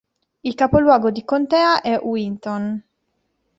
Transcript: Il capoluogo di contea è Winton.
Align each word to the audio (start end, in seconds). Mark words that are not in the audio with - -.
Il 0.43 0.55
capoluogo 0.55 1.11
di 1.11 1.23
contea 1.23 1.79
è 1.81 1.95
Winton. 1.99 2.83